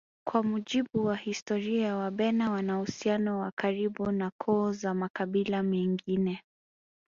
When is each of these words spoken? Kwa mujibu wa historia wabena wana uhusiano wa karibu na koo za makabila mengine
Kwa 0.27 0.43
mujibu 0.43 1.05
wa 1.05 1.15
historia 1.15 1.95
wabena 1.95 2.51
wana 2.51 2.77
uhusiano 2.77 3.39
wa 3.39 3.51
karibu 3.55 4.11
na 4.11 4.31
koo 4.37 4.71
za 4.71 4.93
makabila 4.93 5.63
mengine 5.63 6.41